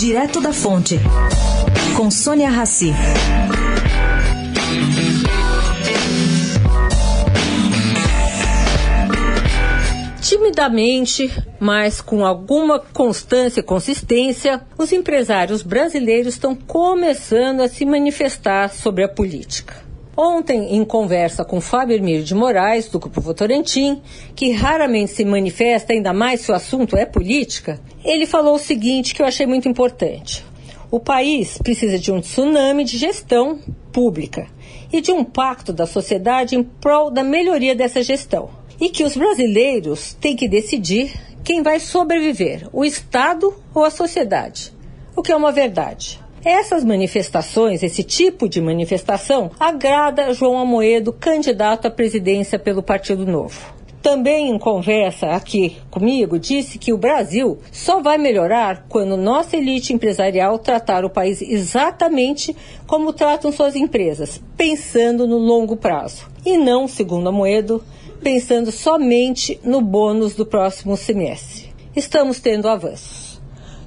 [0.00, 0.98] Direto da Fonte,
[1.94, 2.90] com Sônia Rassi.
[10.22, 18.70] Timidamente, mas com alguma constância e consistência, os empresários brasileiros estão começando a se manifestar
[18.70, 19.89] sobre a política.
[20.22, 24.02] Ontem, em conversa com Fábio Hermílio de Moraes, do Grupo Votorantim,
[24.36, 29.14] que raramente se manifesta, ainda mais se o assunto é política, ele falou o seguinte
[29.14, 30.44] que eu achei muito importante.
[30.90, 33.60] O país precisa de um tsunami de gestão
[33.90, 34.46] pública
[34.92, 39.16] e de um pacto da sociedade em prol da melhoria dessa gestão e que os
[39.16, 44.70] brasileiros têm que decidir quem vai sobreviver, o Estado ou a sociedade.
[45.16, 46.20] O que é uma verdade.
[46.44, 53.80] Essas manifestações, esse tipo de manifestação, agrada João Amoedo, candidato à presidência pelo Partido Novo.
[54.02, 59.92] Também em conversa aqui comigo, disse que o Brasil só vai melhorar quando nossa elite
[59.92, 66.26] empresarial tratar o país exatamente como tratam suas empresas, pensando no longo prazo.
[66.46, 67.84] E não, segundo Amoedo,
[68.22, 71.68] pensando somente no bônus do próximo semestre.
[71.94, 73.19] Estamos tendo avanços.